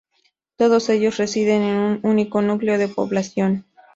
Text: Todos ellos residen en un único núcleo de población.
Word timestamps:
Todos 0.55 0.89
ellos 0.89 1.17
residen 1.17 1.61
en 1.61 1.77
un 1.77 1.99
único 2.01 2.41
núcleo 2.41 2.79
de 2.79 2.87
población. 2.87 3.67